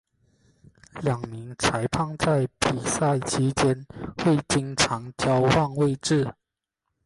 [1.03, 3.85] 两名裁判在比赛期间
[4.17, 6.33] 会经常交换位置。